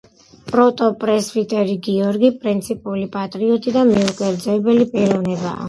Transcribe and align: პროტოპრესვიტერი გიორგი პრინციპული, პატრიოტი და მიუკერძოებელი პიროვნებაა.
პროტოპრესვიტერი 0.51 1.75
გიორგი 1.89 2.33
პრინციპული, 2.41 3.05
პატრიოტი 3.19 3.77
და 3.79 3.87
მიუკერძოებელი 3.93 4.93
პიროვნებაა. 4.99 5.57